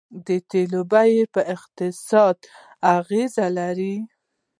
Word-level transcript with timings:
د 0.25 0.27
تیلو 0.49 0.81
بیه 0.91 1.23
په 1.33 1.41
اقتصاد 1.55 2.35
اغیز 2.97 3.33
لري. 3.57 3.95